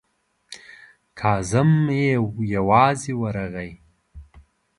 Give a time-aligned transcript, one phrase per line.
[1.19, 2.05] کازم بې
[2.55, 3.71] یوازې ورغی.